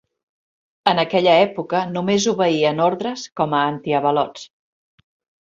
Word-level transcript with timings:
En 0.91 1.01
aquella 1.01 1.35
època, 1.41 1.81
només 1.97 2.25
obeïen 2.33 2.81
ordres 2.87 3.27
com 3.43 3.55
a 3.59 3.61
antiavalots. 3.75 4.49